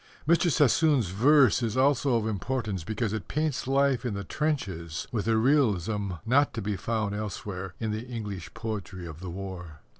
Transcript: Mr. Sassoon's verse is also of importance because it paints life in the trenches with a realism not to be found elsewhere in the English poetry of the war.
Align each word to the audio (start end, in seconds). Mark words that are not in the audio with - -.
Mr. 0.27 0.49
Sassoon's 0.49 1.09
verse 1.09 1.61
is 1.61 1.77
also 1.77 2.15
of 2.15 2.25
importance 2.25 2.83
because 2.83 3.13
it 3.13 3.27
paints 3.27 3.67
life 3.67 4.03
in 4.03 4.15
the 4.15 4.23
trenches 4.23 5.07
with 5.11 5.27
a 5.27 5.37
realism 5.37 6.13
not 6.25 6.55
to 6.55 6.59
be 6.63 6.75
found 6.75 7.13
elsewhere 7.13 7.75
in 7.79 7.91
the 7.91 8.07
English 8.07 8.51
poetry 8.55 9.05
of 9.05 9.19
the 9.19 9.29
war. 9.29 9.81